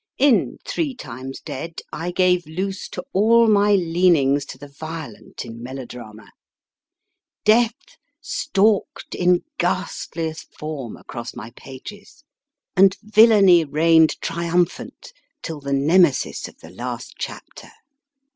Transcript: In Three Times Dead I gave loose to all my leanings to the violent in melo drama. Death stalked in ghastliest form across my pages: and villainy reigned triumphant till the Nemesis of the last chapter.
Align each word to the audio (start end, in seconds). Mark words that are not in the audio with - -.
In 0.17 0.57
Three 0.67 0.95
Times 0.95 1.41
Dead 1.41 1.81
I 1.93 2.09
gave 2.09 2.47
loose 2.47 2.89
to 2.89 3.03
all 3.13 3.47
my 3.47 3.73
leanings 3.75 4.45
to 4.45 4.57
the 4.57 4.67
violent 4.79 5.45
in 5.45 5.61
melo 5.61 5.85
drama. 5.85 6.31
Death 7.45 7.99
stalked 8.19 9.13
in 9.13 9.43
ghastliest 9.59 10.57
form 10.57 10.97
across 10.97 11.35
my 11.35 11.51
pages: 11.51 12.23
and 12.75 12.97
villainy 13.03 13.63
reigned 13.63 14.19
triumphant 14.21 15.13
till 15.43 15.59
the 15.61 15.71
Nemesis 15.71 16.47
of 16.47 16.57
the 16.61 16.71
last 16.71 17.13
chapter. 17.19 17.69